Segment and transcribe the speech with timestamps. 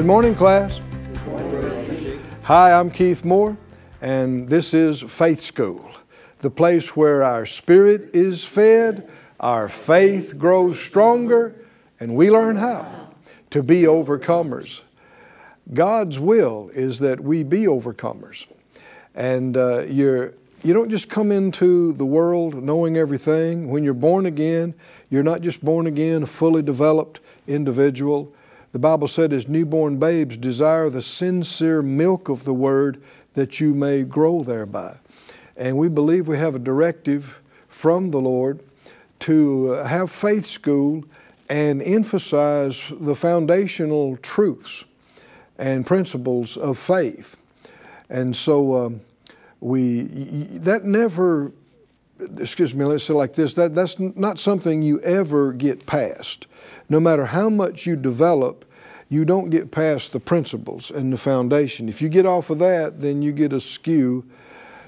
[0.00, 0.80] Good morning, class.
[2.44, 3.58] Hi, I'm Keith Moore,
[4.00, 5.90] and this is Faith School,
[6.38, 9.10] the place where our spirit is fed,
[9.40, 11.54] our faith grows stronger,
[12.00, 13.10] and we learn how
[13.50, 14.90] to be overcomers.
[15.74, 18.46] God's will is that we be overcomers.
[19.14, 20.32] And uh, you're,
[20.64, 23.68] you don't just come into the world knowing everything.
[23.68, 24.72] When you're born again,
[25.10, 28.32] you're not just born again a fully developed individual.
[28.72, 33.02] The Bible said, as newborn babes, desire the sincere milk of the Word
[33.34, 34.96] that you may grow thereby.
[35.56, 38.60] And we believe we have a directive from the Lord
[39.20, 41.04] to have faith school
[41.48, 44.84] and emphasize the foundational truths
[45.58, 47.36] and principles of faith.
[48.08, 49.00] And so um,
[49.60, 51.52] we, that never,
[52.38, 56.46] excuse me, let's say like this, that, that's not something you ever get past.
[56.88, 58.64] No matter how much you develop,
[59.10, 61.88] you don't get past the principles and the foundation.
[61.88, 64.24] If you get off of that, then you get askew.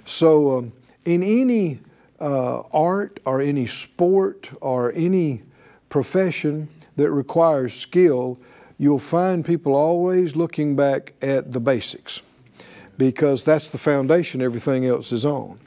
[0.07, 0.73] So, um,
[1.05, 1.81] in any
[2.21, 5.43] uh, art or any sport or any
[5.89, 8.39] profession that requires skill,
[8.79, 12.23] you'll find people always looking back at the basics
[12.97, 15.59] because that's the foundation everything else is on.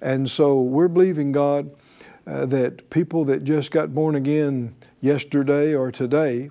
[0.00, 1.70] And so we're believing God
[2.26, 6.50] uh, that people that just got born again yesterday or today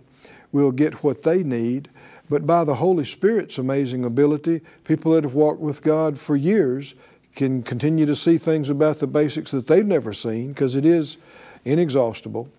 [0.52, 1.90] will get what they need.
[2.30, 6.94] But by the Holy Spirit's amazing ability, people that have walked with God for years
[7.36, 11.18] can continue to see things about the basics that they've never seen because it is
[11.66, 12.50] inexhaustible.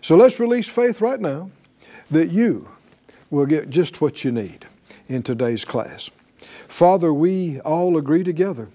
[0.00, 1.50] So let's release faith right now
[2.10, 2.68] that you
[3.30, 4.66] will get just what you need
[5.08, 6.10] in today's class.
[6.68, 8.68] Father, we all agree together,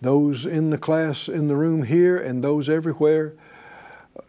[0.00, 3.32] those in the class in the room here and those everywhere,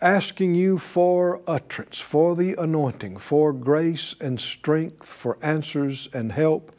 [0.02, 6.72] asking you for utterance, for the anointing, for grace and strength, for answers and help.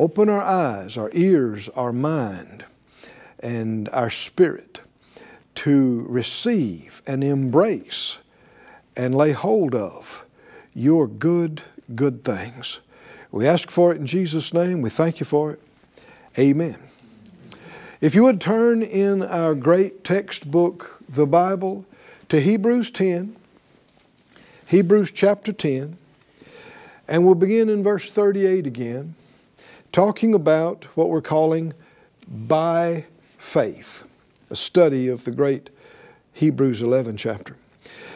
[0.00, 2.64] Open our eyes, our ears, our mind,
[3.40, 4.80] and our spirit
[5.54, 8.18] to receive and embrace
[8.96, 10.24] and lay hold of
[10.74, 11.62] your good,
[11.94, 12.80] good things.
[13.30, 14.82] We ask for it in Jesus' name.
[14.82, 15.60] We thank you for it.
[16.38, 16.78] Amen.
[18.00, 21.84] If you would turn in our great textbook, the Bible,
[22.30, 23.36] to Hebrews 10,
[24.68, 25.98] Hebrews chapter 10,
[27.06, 29.14] and we'll begin in verse 38 again,
[29.92, 31.74] talking about what we're calling
[32.26, 33.04] by
[33.36, 34.04] faith,
[34.48, 35.68] a study of the great
[36.32, 37.56] Hebrews 11 chapter.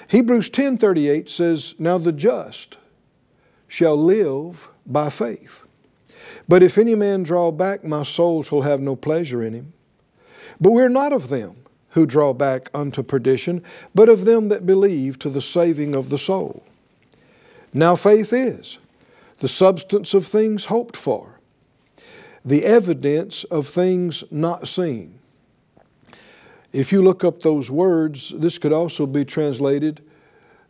[0.08, 2.78] Hebrews 10:38 says, "Now the just
[3.68, 5.64] shall live by faith.
[6.48, 9.72] But if any man draw back, my soul shall have no pleasure in him.
[10.60, 11.56] But we're not of them
[11.96, 13.64] who draw back unto perdition,
[13.94, 16.62] but of them that believe to the saving of the soul.
[17.72, 18.78] Now faith is
[19.38, 21.40] the substance of things hoped for,
[22.44, 25.18] the evidence of things not seen.
[26.70, 30.02] If you look up those words, this could also be translated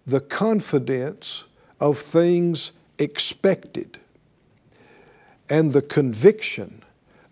[0.07, 1.43] the confidence
[1.81, 2.71] of things
[3.01, 3.99] expected
[5.51, 6.85] and the conviction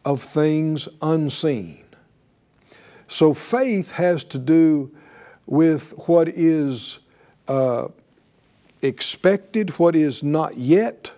[0.04, 1.83] of things unseen.
[3.08, 4.90] So faith has to do
[5.46, 6.98] with what is
[7.48, 7.88] uh,
[8.82, 11.12] expected, what is not yet,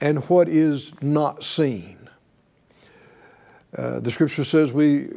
[0.00, 1.98] and what is not seen.
[3.76, 5.08] Uh, the scripture says we,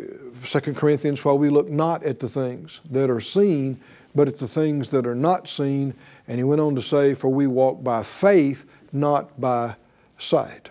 [0.43, 3.79] 2 Corinthians, while we look not at the things that are seen,
[4.13, 5.93] but at the things that are not seen.
[6.27, 9.75] And he went on to say, For we walk by faith, not by
[10.17, 10.69] sight.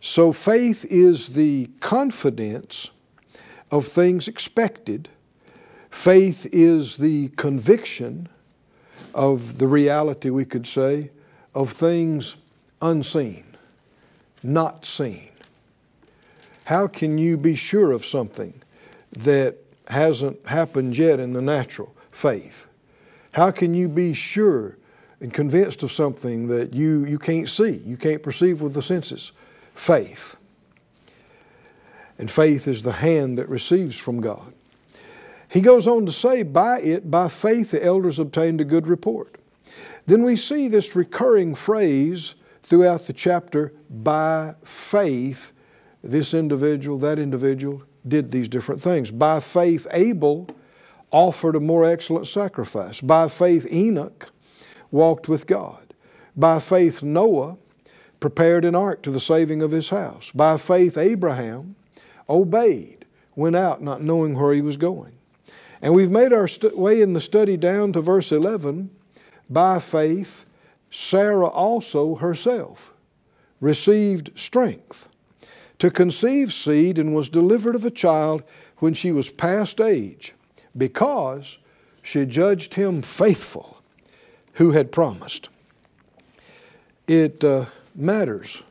[0.00, 2.90] So faith is the confidence
[3.70, 5.08] of things expected.
[5.90, 8.28] Faith is the conviction
[9.14, 11.10] of the reality, we could say,
[11.54, 12.36] of things
[12.80, 13.44] unseen,
[14.42, 15.28] not seen.
[16.64, 18.62] How can you be sure of something
[19.10, 19.56] that
[19.88, 21.94] hasn't happened yet in the natural?
[22.12, 22.66] Faith.
[23.32, 24.76] How can you be sure
[25.20, 29.32] and convinced of something that you, you can't see, you can't perceive with the senses?
[29.74, 30.36] Faith.
[32.20, 34.52] And faith is the hand that receives from God.
[35.48, 39.36] He goes on to say, by it, by faith, the elders obtained a good report.
[40.04, 45.54] Then we see this recurring phrase throughout the chapter by faith,
[46.04, 49.10] this individual, that individual did these different things.
[49.10, 50.46] By faith, Abel
[51.10, 53.00] offered a more excellent sacrifice.
[53.00, 54.30] By faith, Enoch
[54.90, 55.94] walked with God.
[56.36, 57.56] By faith, Noah
[58.20, 60.30] prepared an ark to the saving of his house.
[60.32, 61.76] By faith, Abraham
[62.30, 63.04] obeyed,
[63.34, 65.12] went out not knowing where he was going.
[65.82, 68.90] And we've made our way in the study down to verse 11.
[69.48, 70.46] By faith,
[70.90, 72.92] Sarah also herself
[73.60, 75.08] received strength
[75.78, 78.42] to conceive seed and was delivered of a child
[78.78, 80.34] when she was past age,
[80.76, 81.58] because
[82.02, 83.82] she judged him faithful
[84.54, 85.48] who had promised.
[87.06, 88.62] It uh, matters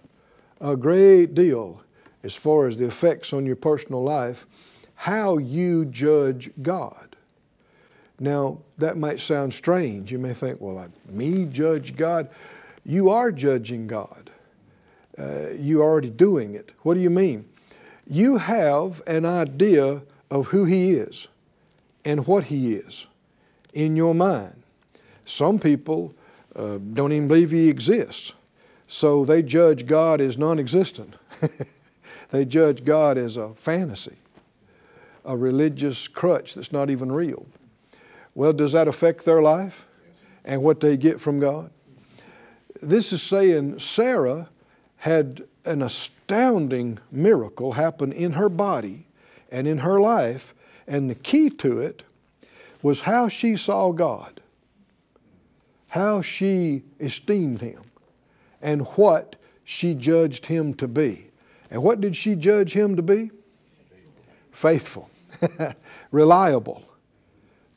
[0.61, 1.81] a great deal
[2.23, 4.45] as far as the effects on your personal life
[4.99, 7.15] how you judge God.
[8.19, 10.11] Now, that might sound strange.
[10.11, 12.29] You may think, well, I, me judge God?
[12.83, 14.29] You are judging God.
[15.17, 16.73] Uh, you're already doing it.
[16.81, 17.47] What do you mean?
[18.05, 21.29] You have an idea of who He is
[22.03, 23.07] and what He is
[23.73, 24.63] in your mind.
[25.23, 26.13] Some people
[26.53, 28.33] uh, don't even believe He exists,
[28.85, 31.15] so they judge God as non existent.
[32.31, 34.17] they judge God as a fantasy,
[35.25, 37.45] a religious crutch that's not even real.
[38.35, 39.85] Well, does that affect their life
[40.45, 41.71] and what they get from God?
[42.81, 44.49] This is saying Sarah
[44.97, 49.07] had an astounding miracle happen in her body
[49.51, 50.53] and in her life,
[50.87, 52.03] and the key to it
[52.81, 54.41] was how she saw God,
[55.89, 57.83] how she esteemed Him,
[58.61, 61.28] and what she judged Him to be.
[61.71, 63.31] And what did she judge Him to be?
[64.51, 65.09] Faithful,
[66.11, 66.83] reliable,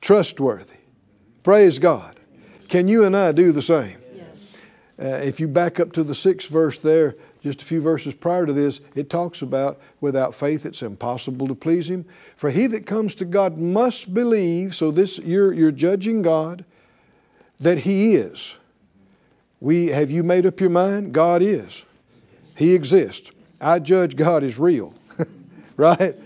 [0.00, 0.78] trustworthy.
[1.42, 2.18] Praise God.
[2.68, 3.98] Can you and I do the same?
[4.14, 4.56] Yes.
[4.98, 8.46] Uh, if you back up to the sixth verse there, just a few verses prior
[8.46, 12.04] to this, it talks about without faith it's impossible to please Him.
[12.36, 16.64] For he that comes to God must believe, so this you're, you're judging God,
[17.58, 18.56] that He is.
[19.60, 21.12] We, have you made up your mind?
[21.12, 21.84] God is.
[22.56, 23.30] He exists.
[23.62, 24.92] I judge God is real,
[25.76, 26.16] right?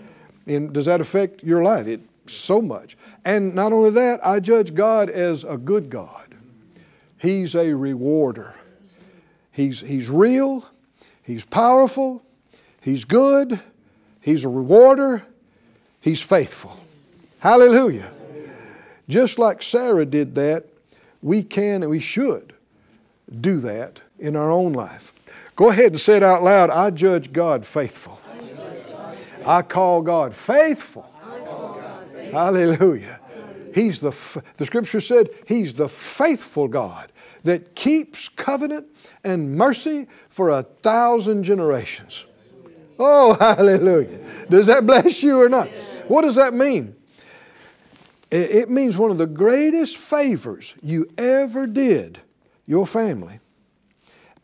[0.45, 1.87] And does that affect your life?
[1.87, 2.97] It so much.
[3.23, 6.35] And not only that, I judge God as a good God.
[7.17, 8.55] He's a rewarder.
[9.51, 10.65] He's, he's real,
[11.23, 12.23] He's powerful,
[12.79, 13.59] He's good,
[14.21, 15.23] He's a rewarder,
[15.99, 16.79] He's faithful.
[17.39, 18.11] Hallelujah.
[19.09, 20.65] Just like Sarah did that,
[21.21, 22.53] we can and we should
[23.41, 25.11] do that in our own life.
[25.57, 28.21] Go ahead and say it out loud I judge God faithful.
[29.45, 31.11] I call God faithful.
[32.31, 33.19] Hallelujah.
[33.73, 34.11] He's the,
[34.57, 37.11] the scripture said, He's the faithful God
[37.43, 38.85] that keeps covenant
[39.23, 42.25] and mercy for a thousand generations.
[42.99, 44.19] Oh, hallelujah.
[44.49, 45.69] Does that bless you or not?
[46.07, 46.95] What does that mean?
[48.29, 52.19] It means one of the greatest favors you ever did
[52.67, 53.39] your family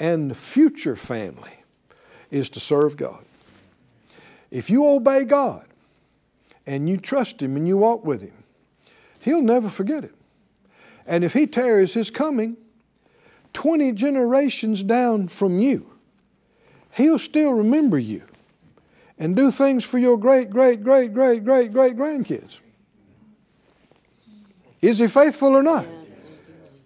[0.03, 1.63] and future family
[2.29, 3.23] is to serve God.
[4.51, 5.65] If you obey God
[6.67, 8.43] and you trust Him and you walk with Him,
[9.21, 10.13] He'll never forget it.
[11.07, 12.57] And if He tarries His coming,
[13.53, 15.89] 20 generations down from you,
[16.95, 18.25] He'll still remember you
[19.17, 22.59] and do things for your great, great, great, great, great, great grandkids.
[24.81, 25.85] Is He faithful or not?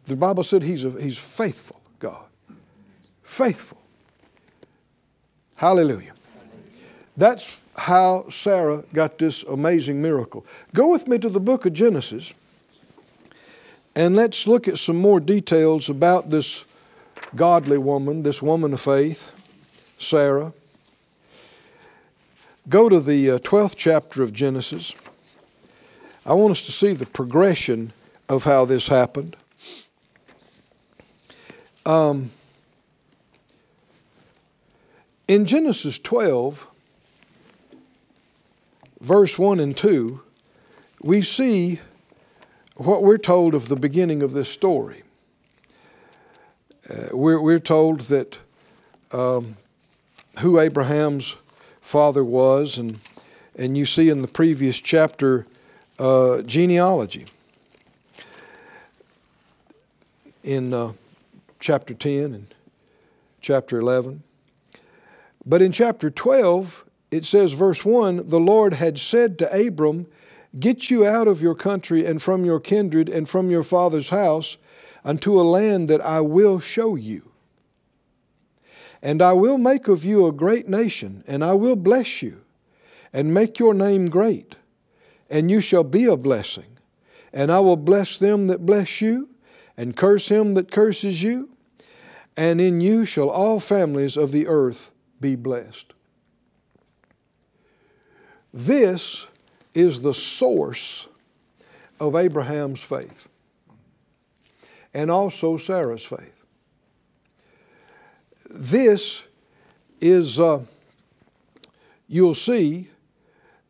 [0.06, 1.77] The Bible said He's, a, he's faithful.
[3.28, 3.78] Faithful.
[5.56, 6.14] Hallelujah.
[7.18, 10.46] That's how Sarah got this amazing miracle.
[10.74, 12.34] Go with me to the book of Genesis
[13.96, 16.64] and let's look at some more details about this
[17.36, 19.30] godly woman, this woman of faith,
[20.00, 20.54] Sarah.
[22.70, 24.96] Go to the 12th uh, chapter of Genesis.
[26.26, 27.92] I want us to see the progression
[28.30, 29.36] of how this happened.
[31.86, 32.32] Um,
[35.28, 36.68] in Genesis 12,
[39.02, 40.22] verse 1 and 2,
[41.02, 41.80] we see
[42.76, 45.04] what we're told of the beginning of this story.
[46.90, 48.38] Uh, we're, we're told that
[49.12, 49.58] um,
[50.40, 51.36] who Abraham's
[51.82, 53.00] father was, and,
[53.58, 55.46] and you see in the previous chapter
[56.00, 57.26] uh, genealogy.
[60.44, 60.94] In uh,
[61.60, 62.54] chapter 10 and
[63.42, 64.24] chapter 11.
[65.48, 70.08] But in chapter 12, it says, verse 1 the Lord had said to Abram,
[70.60, 74.58] Get you out of your country and from your kindred and from your father's house
[75.06, 77.32] unto a land that I will show you.
[79.02, 82.42] And I will make of you a great nation, and I will bless you,
[83.14, 84.58] and make your name great,
[85.30, 86.78] and you shall be a blessing.
[87.32, 89.30] And I will bless them that bless you,
[89.78, 91.52] and curse him that curses you,
[92.36, 95.94] and in you shall all families of the earth be blessed.
[98.54, 99.28] This
[99.74, 101.08] is the source
[102.00, 103.28] of Abraham's faith
[104.94, 106.38] and also Sarah's faith.
[108.50, 109.24] this
[110.02, 110.62] is, uh,
[112.08, 112.90] you'll see,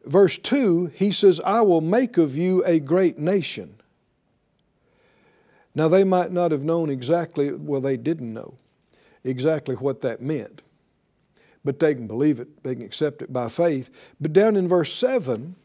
[0.05, 3.75] verse 2, he says, I will make of you a great nation.
[5.73, 8.55] Now, they might not have known exactly, well, they didn't know
[9.23, 10.61] exactly what that meant.
[11.67, 13.89] But they can believe it, they can accept it by faith.
[14.21, 15.57] But down in verse 7,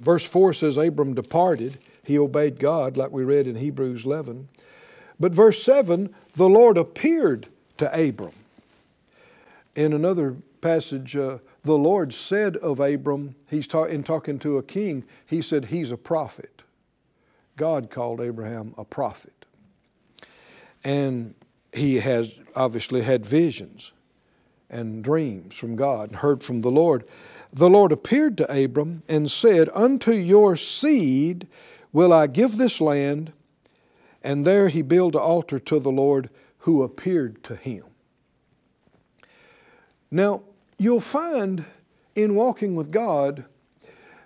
[0.00, 1.78] verse 4 says, Abram departed.
[2.02, 4.48] He obeyed God, like we read in Hebrews 11.
[5.20, 8.32] But verse 7, the Lord appeared to Abram.
[9.76, 14.64] In another passage, uh, the Lord said of Abram, he's ta- in talking to a
[14.64, 16.62] king, he said, He's a prophet.
[17.56, 19.44] God called Abraham a prophet.
[20.82, 21.36] And
[21.72, 23.92] he has obviously had visions
[24.74, 27.04] and dreams from God and heard from the Lord.
[27.52, 31.46] The Lord appeared to Abram and said, Unto your seed
[31.92, 33.32] will I give this land.
[34.22, 36.28] And there he built an altar to the Lord
[36.58, 37.84] who appeared to him.
[40.10, 40.42] Now,
[40.78, 41.64] you'll find
[42.14, 43.44] in walking with God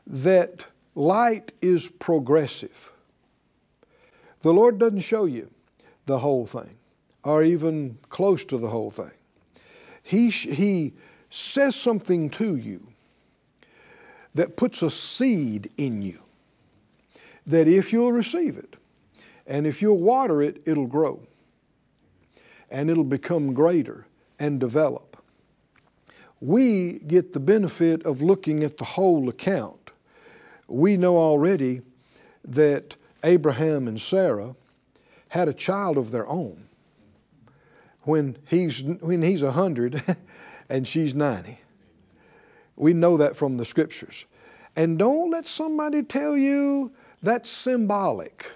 [0.07, 0.65] that
[0.95, 2.93] light is progressive.
[4.41, 5.51] The Lord doesn't show you
[6.07, 6.77] the whole thing
[7.25, 9.11] or even close to the whole thing.
[10.09, 10.95] He, he
[11.29, 12.87] says something to you
[14.35, 16.23] that puts a seed in you
[17.47, 18.77] that if you'll receive it
[19.47, 21.21] and if you'll water it, it'll grow
[22.71, 24.07] and it'll become greater
[24.39, 25.23] and develop.
[26.41, 29.91] We get the benefit of looking at the whole account.
[30.69, 31.83] We know already
[32.47, 34.57] that Abraham and Sarah
[35.29, 36.68] had a child of their own
[38.09, 40.03] when he's, when he's 100
[40.71, 41.61] and she's 90.
[42.75, 44.25] We know that from the scriptures.
[44.75, 46.91] And don't let somebody tell you
[47.23, 48.51] that's symbolic,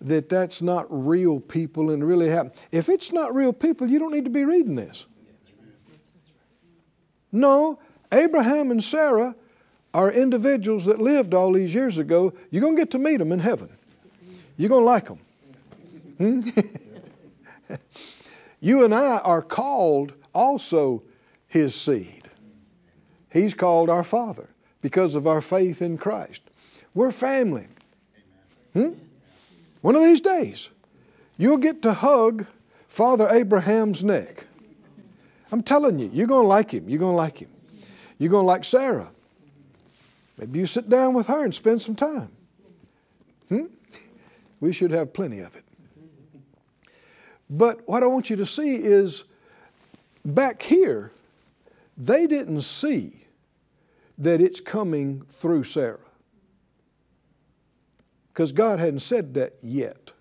[0.00, 2.50] that that's not real people and really happen.
[2.72, 5.06] If it's not real people, you don't need to be reading this.
[7.30, 7.78] No,
[8.10, 9.36] Abraham and Sarah
[9.94, 12.32] are individuals that lived all these years ago.
[12.50, 13.70] You're going to get to meet them in heaven.
[14.56, 15.20] You're going to like them.
[16.16, 17.76] Hmm?
[18.60, 21.02] you and I are called also
[21.46, 22.30] His seed.
[23.32, 24.48] He's called our Father
[24.80, 26.42] because of our faith in Christ.
[26.94, 27.68] We're family.
[28.72, 28.90] Hmm?
[29.80, 30.70] One of these days,
[31.36, 32.46] you'll get to hug
[32.88, 34.46] Father Abraham's neck.
[35.52, 36.88] I'm telling you, you're going to like him.
[36.88, 37.50] You're going to like him.
[38.18, 39.10] You're going to like Sarah.
[40.36, 42.30] Maybe you sit down with her and spend some time.
[43.48, 43.66] Hmm?
[44.60, 45.64] We should have plenty of it.
[47.50, 49.24] But what I want you to see is
[50.24, 51.12] back here,
[51.96, 53.24] they didn't see
[54.18, 55.98] that it's coming through Sarah.
[58.32, 60.12] Because God hadn't said that yet.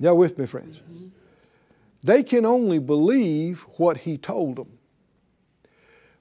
[0.00, 0.80] Y'all with me, friends?
[2.02, 4.78] They can only believe what He told them.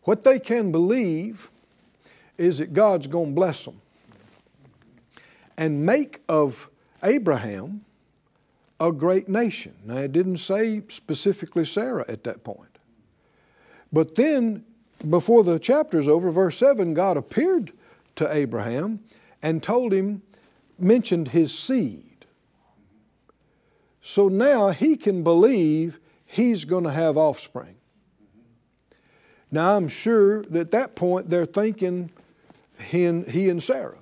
[0.03, 1.49] What they can believe
[2.37, 3.81] is that God's going to bless them
[5.57, 6.69] and make of
[7.03, 7.85] Abraham
[8.83, 9.73] a great nation.
[9.85, 12.77] Now, it didn't say specifically Sarah at that point.
[13.93, 14.65] But then,
[15.09, 17.71] before the chapter's over, verse 7, God appeared
[18.17, 18.99] to Abraham
[19.41, 20.21] and told him,
[20.77, 22.25] mentioned his seed.
[24.01, 27.77] So now he can believe he's going to have offspring.
[29.49, 32.11] Now, I'm sure that at that point they're thinking
[32.89, 33.99] he and, he and Sarah,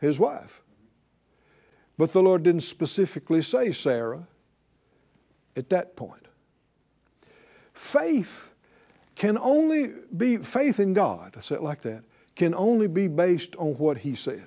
[0.00, 0.62] his wife.
[1.98, 4.26] But the Lord didn't specifically say Sarah
[5.56, 6.26] at that point.
[7.72, 8.50] Faith
[9.14, 13.56] can only be, faith in God, I say it like that, can only be based
[13.56, 14.46] on what He said.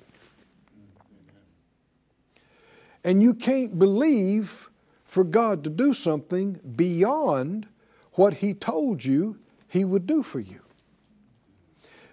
[3.02, 4.68] And you can't believe
[5.04, 7.66] for God to do something beyond
[8.12, 10.60] what He told you He would do for you.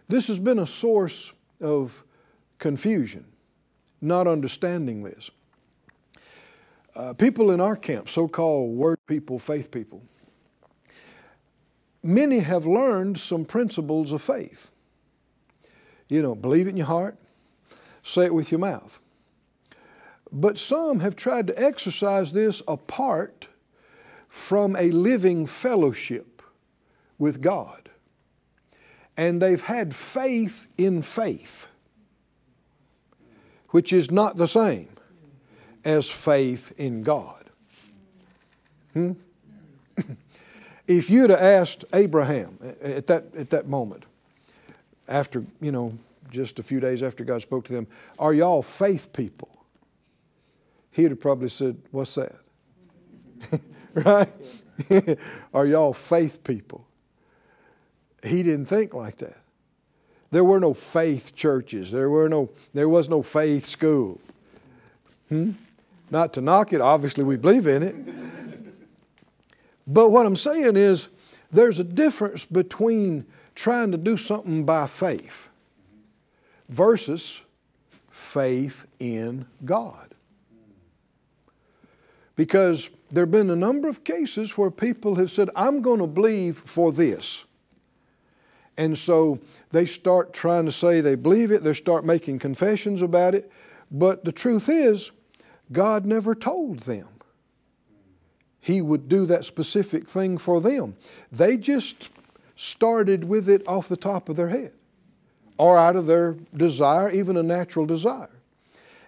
[0.07, 2.03] This has been a source of
[2.57, 3.25] confusion
[4.01, 5.29] not understanding this.
[6.95, 10.01] Uh, people in our camp, so called word people, faith people,
[12.01, 14.71] many have learned some principles of faith.
[16.07, 17.17] You know, believe it in your heart,
[18.01, 18.99] say it with your mouth.
[20.31, 23.47] But some have tried to exercise this apart
[24.27, 26.41] from a living fellowship
[27.17, 27.89] with God.
[29.15, 31.67] And they've had faith in faith
[33.69, 34.89] which is not the same
[35.83, 37.45] as faith in God.
[38.93, 39.13] Hmm?
[40.87, 44.03] if you'd have asked Abraham at that, at that moment,
[45.07, 45.97] after, you know,
[46.29, 47.87] just a few days after God spoke to them,
[48.19, 49.49] are y'all faith people?
[50.91, 52.35] He'd have probably said, What's that?
[53.93, 54.29] right?
[55.53, 56.87] Are y'all faith people?
[58.23, 59.37] He didn't think like that.
[60.29, 61.91] There were no faith churches.
[61.91, 64.19] There were no there was no faith school.
[65.29, 65.51] Hmm?
[66.09, 67.95] Not to knock it, obviously we believe in it.
[69.85, 71.07] But what I'm saying is
[71.51, 75.49] there's a difference between trying to do something by faith
[76.69, 77.41] versus
[78.11, 80.13] faith in God.
[82.35, 86.07] Because there have been a number of cases where people have said, I'm going to
[86.07, 87.45] believe for this.
[88.77, 89.39] And so
[89.71, 93.51] they start trying to say they believe it, they start making confessions about it.
[93.89, 95.11] But the truth is,
[95.71, 97.07] God never told them
[98.59, 100.95] He would do that specific thing for them.
[101.31, 102.11] They just
[102.55, 104.73] started with it off the top of their head
[105.57, 108.29] or out of their desire, even a natural desire.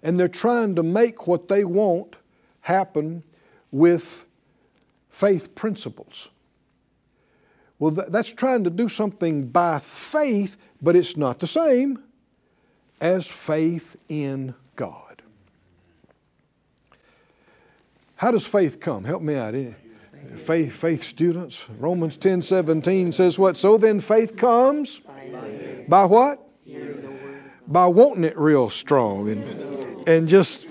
[0.01, 2.15] And they're trying to make what they want
[2.61, 3.23] happen
[3.71, 4.25] with
[5.09, 6.29] faith principles.
[7.79, 12.03] Well, that's trying to do something by faith, but it's not the same
[12.99, 15.21] as faith in God.
[18.17, 19.05] How does faith come?
[19.05, 19.55] Help me out.
[20.35, 21.65] Faith, faith students.
[21.79, 23.55] Romans 10 17 says what?
[23.55, 26.45] So then faith comes by, by what?
[27.65, 30.67] By wanting it real strong and, and just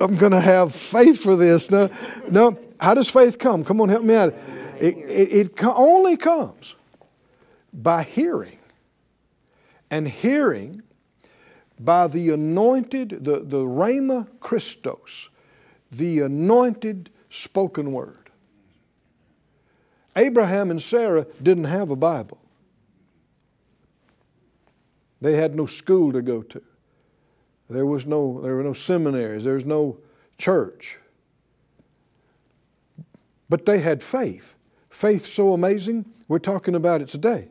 [0.00, 1.70] I'm going to have faith for this.
[1.70, 1.88] No,
[2.28, 2.58] no.
[2.80, 3.64] How does faith come?
[3.64, 4.34] Come on, help me out.
[4.80, 6.76] It, it, it only comes
[7.72, 8.58] by hearing,
[9.90, 10.82] and hearing
[11.78, 15.28] by the anointed, the, the Rhema Christos,
[15.90, 18.30] the anointed spoken word.
[20.16, 22.38] Abraham and Sarah didn't have a Bible.
[25.20, 26.62] They had no school to go to.
[27.68, 29.98] There was no, there were no seminaries, there was no
[30.38, 30.98] church.
[33.48, 34.54] But they had faith.
[34.94, 37.48] Faith so amazing, we're talking about it today.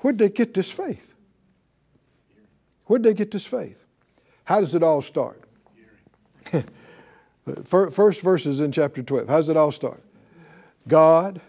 [0.00, 1.14] Where'd they get this faith?
[2.86, 3.84] Where'd they get this faith?
[4.42, 5.40] How does it all start?
[7.64, 9.28] First verses in chapter 12.
[9.28, 10.02] How does it all start?
[10.88, 11.40] God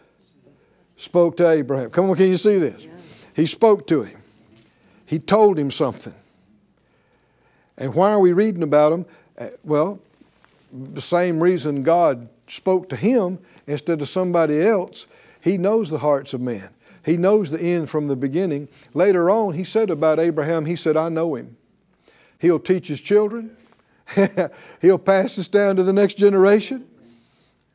[0.97, 1.89] spoke to Abraham.
[1.89, 2.85] Come on, can you see this?
[3.35, 4.21] He spoke to him.
[5.07, 6.13] He told him something.
[7.75, 9.07] And why are we reading about him?
[9.35, 9.99] Uh, well,
[10.71, 15.07] the same reason God spoke to him instead of somebody else.
[15.41, 16.69] He knows the hearts of men.
[17.03, 18.67] He knows the end from the beginning.
[18.93, 21.57] Later on, he said about Abraham, he said, I know him.
[22.39, 23.55] He'll teach his children.
[24.81, 26.87] He'll pass this down to the next generation.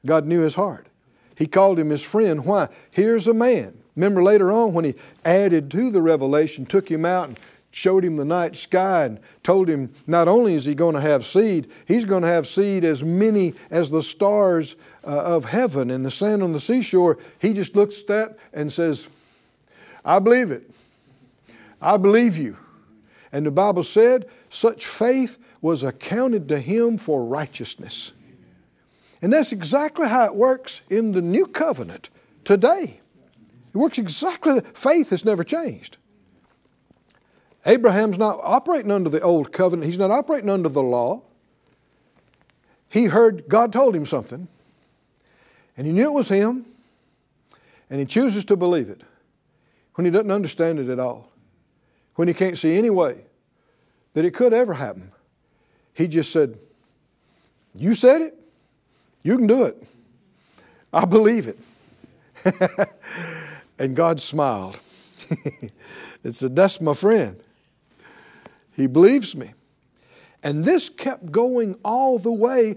[0.05, 0.87] God knew his heart.
[1.37, 2.45] He called him his friend.
[2.45, 2.69] Why?
[2.91, 3.79] Here's a man.
[3.97, 7.39] Remember later on when he added to the revelation, took him out and
[7.77, 11.27] showed him the night sky and told him not only is he going to have
[11.27, 16.03] seed, he's going to have seed as many as the stars uh, of heaven and
[16.03, 17.19] the sand on the seashore.
[17.39, 19.09] He just looks at that and says,
[20.07, 20.71] I believe it.
[21.79, 22.57] I believe you.
[23.31, 28.13] And the Bible said, such faith was accounted to him for righteousness.
[29.21, 32.09] And that's exactly how it works in the new covenant
[32.43, 33.01] today.
[33.75, 35.99] It works exactly, faith has never changed.
[37.67, 41.23] Abraham's not operating under the old covenant, he's not operating under the law.
[42.89, 44.47] He heard God told him something,
[45.77, 46.65] and he knew it was him,
[47.91, 49.03] and he chooses to believe it
[49.97, 51.29] when he doesn't understand it at all,
[52.15, 53.23] when he can't see any way
[54.15, 55.11] that it could ever happen.
[55.93, 56.59] He just said,
[57.75, 58.39] You said it,
[59.25, 59.83] you can do it.
[60.93, 61.59] I believe it.
[63.79, 64.79] and God smiled.
[66.23, 67.43] and said, That's my friend.
[68.77, 69.55] He believes me.
[70.43, 72.77] And this kept going all the way.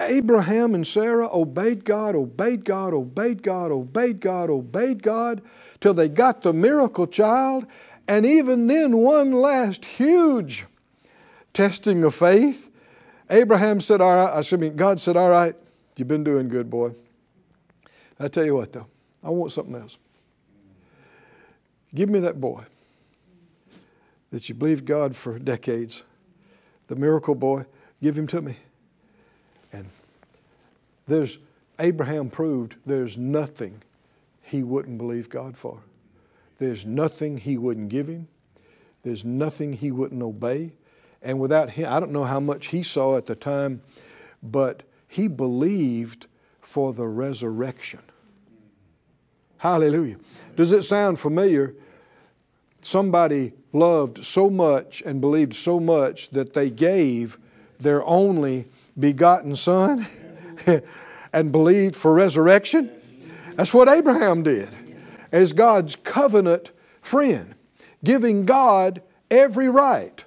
[0.00, 5.40] Abraham and Sarah obeyed God, obeyed God, obeyed God, obeyed God, obeyed God,
[5.80, 7.64] till they got the miracle child.
[8.08, 10.66] And even then, one last huge
[11.54, 12.68] testing of faith.
[13.30, 15.54] Abraham said, All right, mean, God said, All right,
[15.96, 16.90] you've been doing good, boy.
[18.18, 18.86] I tell you what, though,
[19.22, 19.96] I want something else.
[21.94, 22.64] Give me that boy
[24.36, 26.02] that you believed God for decades,
[26.88, 27.64] the miracle boy,
[28.02, 28.54] give him to me.
[29.72, 29.88] And
[31.06, 31.38] there's
[31.78, 33.82] Abraham proved there's nothing
[34.42, 35.80] he wouldn't believe God for.
[36.58, 38.28] There's nothing he wouldn't give him.
[39.00, 40.72] There's nothing he wouldn't obey.
[41.22, 43.80] And without him, I don't know how much he saw at the time,
[44.42, 46.26] but he believed
[46.60, 48.00] for the resurrection.
[49.56, 50.16] Hallelujah.
[50.56, 51.74] Does it sound familiar?
[52.82, 57.38] Somebody loved so much and believed so much that they gave
[57.78, 58.66] their only
[58.98, 60.06] begotten Son.
[61.36, 62.90] and believed for resurrection?
[63.56, 64.70] That's what Abraham did
[65.30, 66.70] as God's covenant
[67.02, 67.54] friend,
[68.02, 70.24] giving God every right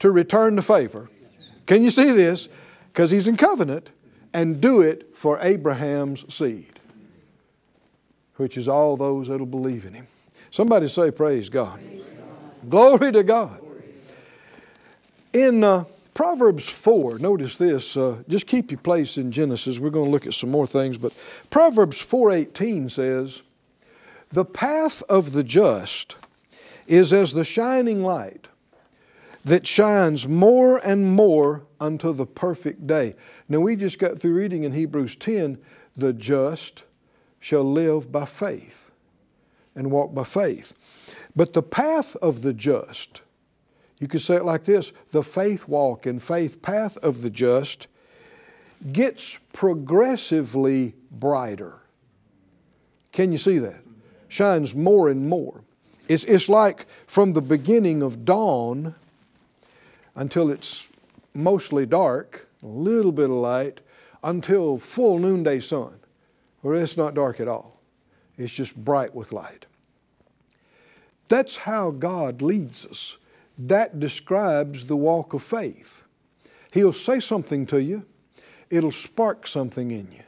[0.00, 1.08] to return the favor.
[1.66, 2.48] Can you see this?
[2.92, 3.92] Because he's in covenant
[4.34, 6.78] and do it for Abraham's seed,
[8.36, 10.06] which is all those that'll believe in him.
[10.50, 11.78] Somebody say, Praise God.
[11.78, 12.11] Praise God.
[12.68, 13.60] Glory to God.
[15.32, 19.78] In uh, Proverbs 4, notice this, uh, just keep your place in Genesis.
[19.78, 21.12] We're going to look at some more things, but
[21.50, 23.42] Proverbs 4:18 says,
[24.28, 26.16] "The path of the just
[26.86, 28.48] is as the shining light
[29.44, 33.16] that shines more and more unto the perfect day."
[33.48, 35.58] Now we just got through reading in Hebrews 10,
[35.96, 36.84] "The just
[37.40, 38.90] shall live by faith
[39.74, 40.74] and walk by faith."
[41.34, 43.22] But the path of the just
[44.02, 47.86] you could say it like this the faith walk and faith path of the just
[48.92, 51.78] gets progressively brighter.
[53.12, 53.80] Can you see that?
[54.26, 55.62] Shines more and more.
[56.08, 58.96] It's, it's like from the beginning of dawn
[60.16, 60.88] until it's
[61.32, 63.82] mostly dark, a little bit of light,
[64.24, 65.94] until full noonday sun,
[66.62, 67.78] where it's not dark at all.
[68.36, 69.66] It's just bright with light.
[71.32, 73.16] That's how God leads us
[73.56, 76.02] that describes the walk of faith.
[76.72, 78.04] He'll say something to you,
[78.68, 80.24] it'll spark something in you.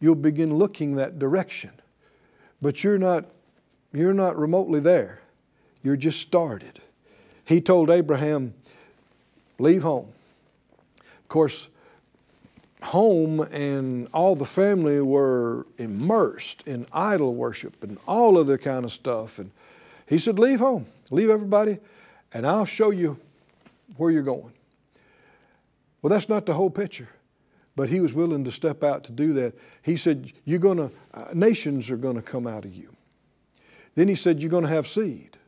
[0.00, 1.70] You'll begin looking that direction.
[2.60, 3.26] But you're not,
[3.92, 5.20] you're not remotely there.
[5.84, 6.80] You're just started.
[7.44, 8.52] He told Abraham,
[9.60, 10.08] leave home.
[11.06, 11.68] Of course,
[12.82, 18.90] home and all the family were immersed in idol worship and all other kind of
[18.90, 19.38] stuff.
[19.38, 19.52] And
[20.06, 21.78] he said, leave home, leave everybody
[22.32, 23.18] and I'll show you
[23.96, 24.52] where you're going.
[26.02, 27.08] Well, that's not the whole picture,
[27.74, 29.54] but he was willing to step out to do that.
[29.82, 32.94] He said, You're going to, uh, nations are going to come out of you.
[33.94, 35.38] Then he said, You're going to have seed.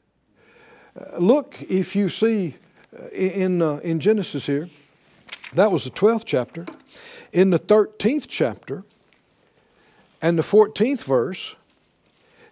[0.98, 2.56] Uh, look, if you see
[2.98, 4.68] uh, in, uh, in Genesis here,
[5.52, 6.64] that was the 12th chapter.
[7.32, 8.84] In the 13th chapter
[10.22, 11.54] and the 14th verse,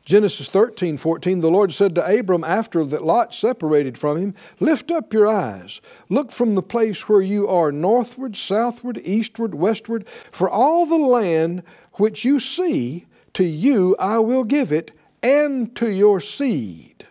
[0.06, 4.92] Genesis 13, 14, the Lord said to Abram after that Lot separated from him, Lift
[4.92, 10.48] up your eyes, look from the place where you are northward, southward, eastward, westward, for
[10.48, 11.64] all the land
[11.94, 14.92] which you see, to you I will give it,
[15.24, 17.04] and to your seed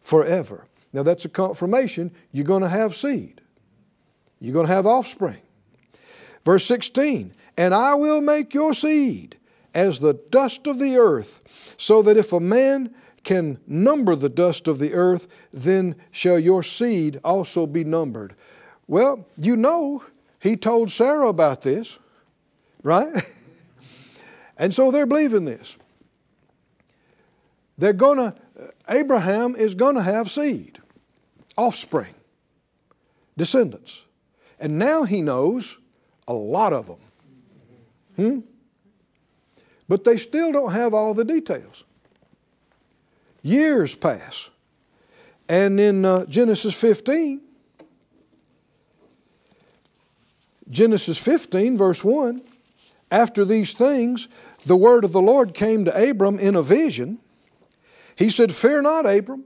[0.00, 0.64] forever.
[0.92, 3.40] Now that's a confirmation you're going to have seed,
[4.38, 5.40] you're going to have offspring.
[6.44, 9.36] Verse 16, and I will make your seed
[9.76, 11.42] as the dust of the earth
[11.76, 16.62] so that if a man can number the dust of the earth, then shall your
[16.62, 18.34] seed also be numbered.
[18.88, 20.02] Well, you know,
[20.40, 21.98] he told Sarah about this,
[22.82, 23.22] right?
[24.56, 25.76] and so they're believing this.
[27.76, 28.34] They're going to,
[28.88, 30.78] Abraham is going to have seed,
[31.58, 32.14] offspring,
[33.36, 34.04] descendants.
[34.58, 35.76] And now he knows
[36.26, 36.98] a lot of them.
[38.16, 38.55] Hmm?
[39.88, 41.84] But they still don't have all the details.
[43.42, 44.48] Years pass.
[45.48, 47.40] And in uh, Genesis 15,
[50.68, 52.42] Genesis 15, verse 1,
[53.10, 54.26] after these things,
[54.64, 57.18] the word of the Lord came to Abram in a vision.
[58.16, 59.44] He said, Fear not, Abram,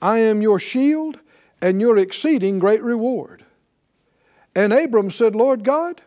[0.00, 1.18] I am your shield
[1.60, 3.44] and your exceeding great reward.
[4.54, 6.00] And Abram said, Lord God,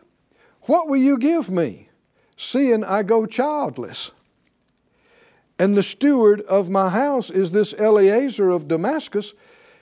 [0.62, 1.89] what will you give me?
[2.42, 4.12] Seeing I go childless.
[5.58, 9.34] And the steward of my house is this Eliezer of Damascus.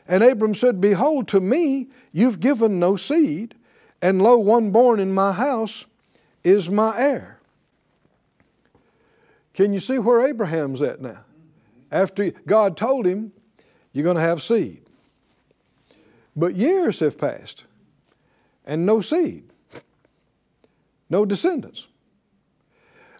[0.08, 3.54] And Abram said, Behold, to me you've given no seed,
[4.02, 5.84] and lo, one born in my house
[6.42, 7.38] is my heir.
[9.54, 11.20] Can you see where Abraham's at now?
[11.92, 13.30] After God told him,
[13.92, 14.82] You're going to have seed.
[16.34, 17.66] But years have passed,
[18.66, 19.44] and no seed,
[21.08, 21.86] no descendants.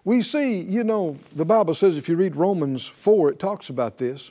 [0.09, 3.99] We see, you know, the Bible says if you read Romans 4, it talks about
[3.99, 4.31] this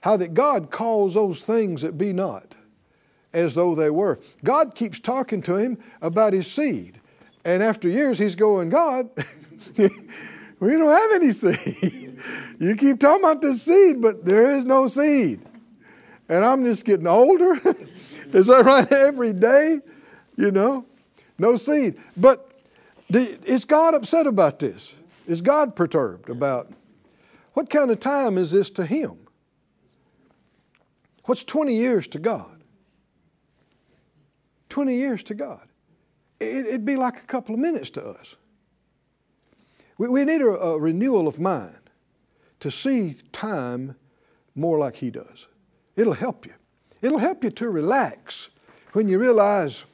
[0.00, 2.54] how that God calls those things that be not
[3.34, 4.18] as though they were.
[4.42, 7.02] God keeps talking to him about his seed.
[7.44, 9.10] And after years, he's going, God,
[9.76, 12.18] we don't have any seed.
[12.58, 15.38] you keep talking about this seed, but there is no seed.
[16.30, 17.52] And I'm just getting older.
[18.32, 18.90] is that right?
[18.90, 19.80] Every day,
[20.38, 20.86] you know,
[21.36, 21.98] no seed.
[22.16, 22.53] But
[23.18, 24.94] is God upset about this?
[25.26, 26.72] Is God perturbed about
[27.54, 29.18] what kind of time is this to Him?
[31.24, 32.62] What's 20 years to God?
[34.68, 35.68] 20 years to God.
[36.40, 38.36] It, would be like a couple of minutes to us.
[39.96, 41.78] We, need a renewal of mind
[42.60, 43.94] to see time
[44.54, 45.46] more like He does.
[45.96, 46.54] It'll help you.
[47.00, 48.48] It'll help you to relax
[48.92, 49.84] when you realize,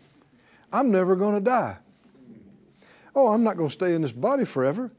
[0.73, 1.77] I'm never going to die.
[3.15, 4.91] Oh, I'm not going to stay in this body forever.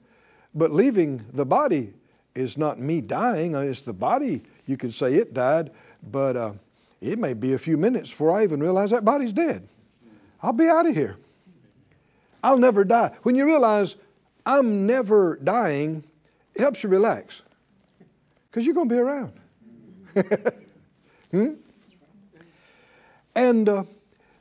[0.54, 1.94] But leaving the body
[2.36, 4.44] is not me dying, it's the body.
[4.66, 5.72] You could say it died,
[6.04, 6.54] but uh,
[7.00, 9.68] it may be a few minutes before I even realize that body's dead.
[10.42, 11.18] I'll be out of here.
[12.44, 13.12] I'll never die.
[13.24, 13.96] When you realize
[14.46, 16.04] I'm never dying,
[16.56, 17.44] it helps you relax
[18.50, 19.34] because you're going to be around.
[21.32, 21.54] hmm?
[23.36, 23.84] And uh,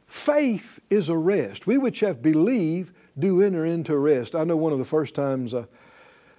[0.06, 1.66] faith is a rest.
[1.66, 4.34] We which have believed do enter into rest.
[4.34, 5.64] I know one of the first times I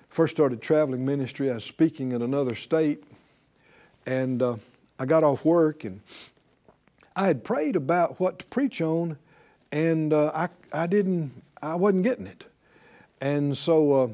[0.10, 3.03] first started traveling ministry, I was speaking in another state,
[4.05, 4.55] and uh,
[4.99, 6.01] I got off work and
[7.15, 9.17] I had prayed about what to preach on,
[9.71, 12.45] and uh, I, I didn't, I wasn't getting it.
[13.19, 14.07] And so uh,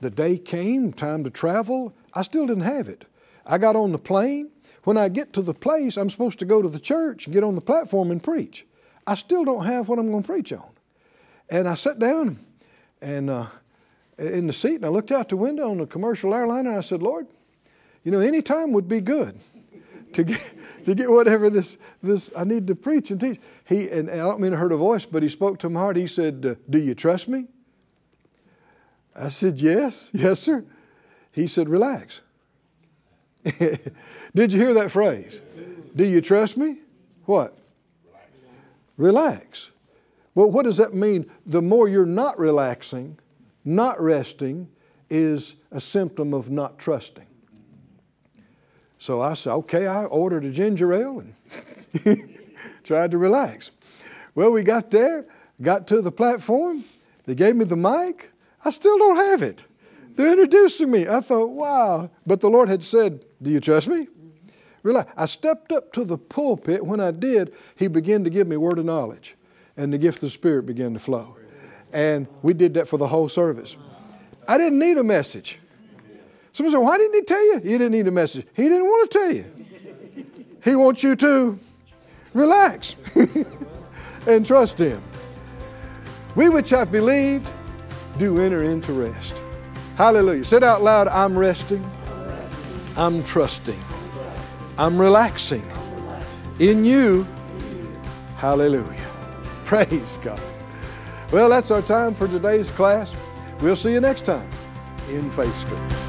[0.00, 1.94] the day came, time to travel.
[2.14, 3.06] I still didn't have it.
[3.46, 4.50] I got on the plane.
[4.84, 7.42] When I get to the place, I'm supposed to go to the church and get
[7.42, 8.66] on the platform and preach.
[9.06, 10.75] I still don't have what I'm going to preach on.
[11.48, 12.38] And I sat down
[13.00, 13.46] and uh,
[14.18, 16.82] in the seat and I looked out the window on the commercial airliner and I
[16.82, 17.26] said, Lord,
[18.02, 19.38] you know, any time would be good
[20.12, 20.44] to get,
[20.84, 23.40] to get whatever this, this I need to preach and teach.
[23.64, 25.96] He, and, I don't mean to hurt a voice, but he spoke to my heart.
[25.96, 27.46] He said, Do you trust me?
[29.14, 30.64] I said, Yes, yes, sir.
[31.32, 32.22] He said, Relax.
[34.34, 35.40] Did you hear that phrase?
[35.94, 36.80] Do you trust me?
[37.24, 37.56] What?
[38.06, 38.44] Relax.
[38.96, 39.70] Relax.
[40.36, 41.28] Well, what does that mean?
[41.46, 43.18] The more you're not relaxing,
[43.64, 44.68] not resting,
[45.10, 47.26] is a symptom of not trusting.
[48.98, 52.38] So I said, okay, I ordered a ginger ale and
[52.84, 53.70] tried to relax.
[54.34, 55.24] Well, we got there,
[55.62, 56.84] got to the platform,
[57.24, 58.30] they gave me the mic.
[58.64, 59.64] I still don't have it.
[60.14, 61.08] They're introducing me.
[61.08, 62.10] I thought, wow.
[62.26, 64.08] But the Lord had said, Do you trust me?
[64.82, 65.12] Relax.
[65.16, 66.84] I stepped up to the pulpit.
[66.84, 69.34] When I did, He began to give me word of knowledge,
[69.76, 71.36] and the gift of the Spirit began to flow.
[71.92, 73.76] And we did that for the whole service.
[74.48, 75.58] I didn't need a message.
[76.52, 77.60] Someone said, Why didn't He tell you?
[77.60, 78.46] He didn't need a message.
[78.54, 79.44] He didn't want to tell you.
[80.64, 81.58] He wants you to
[82.34, 82.96] relax
[84.26, 85.02] and trust Him.
[86.34, 87.48] We which have believed
[88.18, 89.40] do enter into rest.
[89.96, 90.44] Hallelujah.
[90.44, 91.88] Say out loud, I'm resting.
[92.96, 93.82] I'm trusting.
[94.78, 95.64] I'm relaxing.
[96.58, 97.26] In you.
[98.36, 99.05] Hallelujah.
[99.66, 100.40] Praise God.
[101.32, 103.16] Well, that's our time for today's class.
[103.60, 104.48] We'll see you next time
[105.10, 106.05] in Faith School.